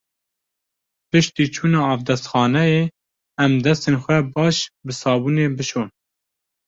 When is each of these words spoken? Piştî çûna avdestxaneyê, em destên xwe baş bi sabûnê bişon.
Piştî 1.09 1.45
çûna 1.55 1.81
avdestxaneyê, 1.93 2.83
em 3.43 3.53
destên 3.65 3.95
xwe 4.03 4.17
baş 4.33 4.57
bi 4.85 4.93
sabûnê 4.99 5.47
bişon. 5.57 5.89